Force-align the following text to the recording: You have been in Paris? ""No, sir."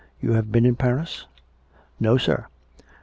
You 0.19 0.31
have 0.33 0.51
been 0.51 0.65
in 0.65 0.75
Paris? 0.77 1.27
""No, 1.99 2.17
sir." 2.17 2.47